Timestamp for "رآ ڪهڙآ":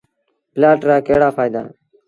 0.87-1.29